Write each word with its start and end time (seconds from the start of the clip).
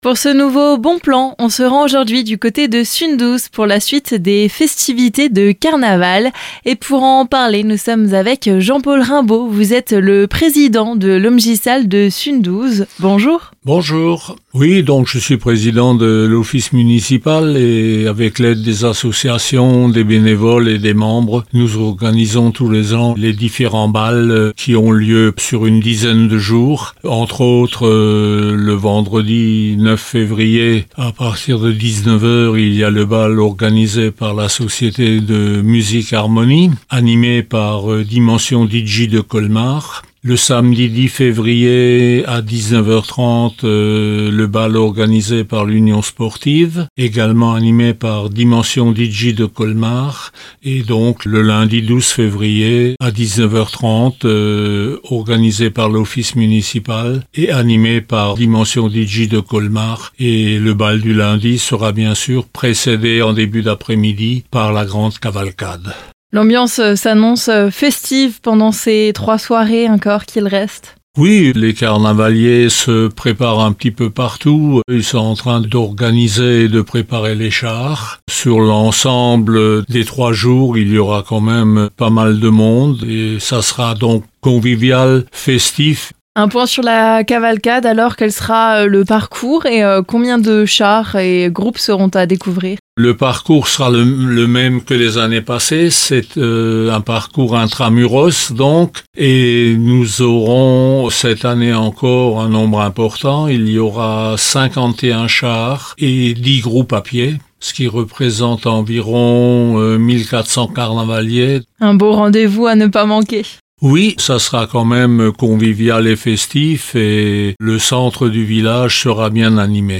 Pour 0.00 0.16
ce 0.16 0.28
nouveau 0.28 0.78
bon 0.78 1.00
plan, 1.00 1.34
on 1.40 1.48
se 1.48 1.64
rend 1.64 1.84
aujourd'hui 1.84 2.22
du 2.22 2.38
côté 2.38 2.68
de 2.68 2.84
Sundous 2.84 3.48
pour 3.50 3.66
la 3.66 3.80
suite 3.80 4.14
des 4.14 4.48
festivités 4.48 5.28
de 5.28 5.50
carnaval. 5.50 6.30
Et 6.64 6.76
pour 6.76 7.02
en 7.02 7.26
parler, 7.26 7.64
nous 7.64 7.76
sommes 7.76 8.14
avec 8.14 8.48
Jean-Paul 8.60 9.02
Rimbaud. 9.02 9.48
Vous 9.48 9.74
êtes 9.74 9.90
le 9.90 10.28
président 10.28 10.94
de 10.94 11.08
l'Omgisal 11.08 11.88
de 11.88 12.10
Sundous. 12.10 12.84
Bonjour. 13.00 13.50
Bonjour. 13.68 14.34
Oui, 14.54 14.82
donc 14.82 15.08
je 15.08 15.18
suis 15.18 15.36
président 15.36 15.94
de 15.94 16.26
l'office 16.26 16.72
municipal 16.72 17.54
et 17.58 18.06
avec 18.06 18.38
l'aide 18.38 18.62
des 18.62 18.86
associations, 18.86 19.90
des 19.90 20.04
bénévoles 20.04 20.68
et 20.68 20.78
des 20.78 20.94
membres, 20.94 21.44
nous 21.52 21.76
organisons 21.76 22.50
tous 22.50 22.70
les 22.70 22.94
ans 22.94 23.14
les 23.18 23.34
différents 23.34 23.90
bals 23.90 24.54
qui 24.56 24.74
ont 24.74 24.90
lieu 24.90 25.34
sur 25.36 25.66
une 25.66 25.80
dizaine 25.80 26.28
de 26.28 26.38
jours. 26.38 26.94
Entre 27.04 27.42
autres, 27.42 27.86
euh, 27.86 28.54
le 28.56 28.72
vendredi 28.72 29.76
9 29.78 30.00
février, 30.00 30.86
à 30.96 31.12
partir 31.12 31.58
de 31.58 31.70
19h, 31.70 32.58
il 32.58 32.72
y 32.74 32.84
a 32.84 32.88
le 32.88 33.04
bal 33.04 33.38
organisé 33.38 34.10
par 34.10 34.32
la 34.32 34.48
Société 34.48 35.20
de 35.20 35.60
musique 35.60 36.14
harmonie, 36.14 36.70
animé 36.88 37.42
par 37.42 37.92
euh, 37.92 38.02
Dimension 38.02 38.66
DJ 38.66 39.08
de 39.08 39.20
Colmar. 39.20 40.04
Le 40.28 40.36
samedi 40.36 40.90
10 40.90 41.08
février 41.08 42.22
à 42.26 42.42
19h30, 42.42 43.64
euh, 43.64 44.30
le 44.30 44.46
bal 44.46 44.76
organisé 44.76 45.42
par 45.42 45.64
l'Union 45.64 46.02
sportive, 46.02 46.86
également 46.98 47.54
animé 47.54 47.94
par 47.94 48.28
Dimension 48.28 48.94
DJ 48.94 49.32
de 49.34 49.46
Colmar, 49.46 50.34
et 50.62 50.82
donc 50.82 51.24
le 51.24 51.40
lundi 51.40 51.80
12 51.80 52.04
février 52.04 52.94
à 53.00 53.10
19h30, 53.10 54.26
euh, 54.26 54.98
organisé 55.04 55.70
par 55.70 55.88
l'Office 55.88 56.34
municipal 56.34 57.22
et 57.32 57.50
animé 57.50 58.02
par 58.02 58.34
Dimension 58.34 58.90
DJ 58.90 59.28
de 59.30 59.40
Colmar. 59.40 60.12
Et 60.18 60.58
le 60.58 60.74
bal 60.74 61.00
du 61.00 61.14
lundi 61.14 61.58
sera 61.58 61.92
bien 61.92 62.14
sûr 62.14 62.44
précédé 62.44 63.22
en 63.22 63.32
début 63.32 63.62
d'après-midi 63.62 64.44
par 64.50 64.74
la 64.74 64.84
grande 64.84 65.18
cavalcade. 65.18 65.94
L'ambiance 66.30 66.78
euh, 66.78 66.94
s'annonce 66.94 67.48
euh, 67.48 67.70
festive 67.70 68.40
pendant 68.42 68.70
ces 68.70 69.12
trois 69.14 69.38
soirées 69.38 69.88
encore 69.88 70.26
qu'il 70.26 70.46
reste. 70.46 70.96
Oui, 71.16 71.52
les 71.56 71.74
carnavaliers 71.74 72.68
se 72.68 73.08
préparent 73.08 73.60
un 73.60 73.72
petit 73.72 73.90
peu 73.90 74.10
partout. 74.10 74.82
Ils 74.88 75.02
sont 75.02 75.18
en 75.18 75.34
train 75.34 75.60
d'organiser 75.60 76.64
et 76.64 76.68
de 76.68 76.80
préparer 76.80 77.34
les 77.34 77.50
chars. 77.50 78.20
Sur 78.30 78.60
l'ensemble 78.60 79.84
des 79.86 80.04
trois 80.04 80.32
jours, 80.32 80.78
il 80.78 80.92
y 80.92 80.98
aura 80.98 81.24
quand 81.26 81.40
même 81.40 81.88
pas 81.96 82.10
mal 82.10 82.38
de 82.38 82.48
monde 82.48 83.02
et 83.08 83.38
ça 83.40 83.62
sera 83.62 83.94
donc 83.94 84.22
convivial, 84.40 85.24
festif 85.32 86.12
un 86.38 86.46
point 86.46 86.66
sur 86.66 86.84
la 86.84 87.24
cavalcade, 87.24 87.84
alors 87.84 88.14
quel 88.14 88.30
sera 88.30 88.82
euh, 88.82 88.86
le 88.86 89.04
parcours 89.04 89.66
et 89.66 89.82
euh, 89.82 90.02
combien 90.06 90.38
de 90.38 90.64
chars 90.66 91.16
et 91.16 91.50
groupes 91.50 91.78
seront 91.78 92.10
à 92.14 92.26
découvrir? 92.26 92.78
Le 92.96 93.16
parcours 93.16 93.66
sera 93.66 93.90
le, 93.90 94.46
même 94.46 94.82
que 94.82 94.94
les 94.94 95.18
années 95.18 95.40
passées, 95.40 95.90
c'est 95.90 96.36
euh, 96.36 96.92
un 96.92 97.00
parcours 97.00 97.56
intramuros 97.56 98.52
donc, 98.52 99.02
et 99.16 99.74
nous 99.78 100.22
aurons 100.22 101.10
cette 101.10 101.44
année 101.44 101.74
encore 101.74 102.40
un 102.40 102.48
nombre 102.48 102.80
important, 102.82 103.48
il 103.48 103.68
y 103.68 103.80
aura 103.80 104.36
51 104.38 105.26
chars 105.26 105.94
et 105.98 106.34
10 106.34 106.60
groupes 106.60 106.92
à 106.92 107.00
pied 107.00 107.38
ce 107.60 107.74
qui 107.74 107.88
représente 107.88 108.68
environ 108.68 109.80
1400 109.98 110.68
carnavaliers. 110.68 111.62
Un 111.80 111.94
beau 111.94 112.12
rendez-vous 112.12 112.68
à 112.68 112.76
ne 112.76 112.86
pas 112.86 113.04
manquer. 113.04 113.44
Oui, 113.80 114.16
ça 114.18 114.40
sera 114.40 114.66
quand 114.66 114.84
même 114.84 115.30
convivial 115.30 116.08
et 116.08 116.16
festif 116.16 116.96
et 116.96 117.54
le 117.60 117.78
centre 117.78 118.28
du 118.28 118.44
village 118.44 119.02
sera 119.02 119.30
bien 119.30 119.56
animé. 119.56 119.96